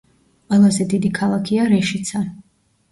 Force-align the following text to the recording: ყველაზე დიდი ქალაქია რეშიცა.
ყველაზე 0.53 0.87
დიდი 0.95 1.13
ქალაქია 1.21 1.71
რეშიცა. 1.77 2.25